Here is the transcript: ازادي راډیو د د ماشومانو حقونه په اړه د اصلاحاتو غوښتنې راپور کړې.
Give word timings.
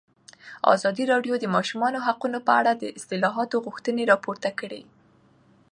ازادي 0.73 1.03
راډیو 1.11 1.33
د 1.37 1.41
د 1.41 1.45
ماشومانو 1.55 2.03
حقونه 2.07 2.37
په 2.47 2.51
اړه 2.59 2.71
د 2.75 2.83
اصلاحاتو 2.97 3.55
غوښتنې 3.65 4.03
راپور 4.11 4.37
کړې. 4.59 4.81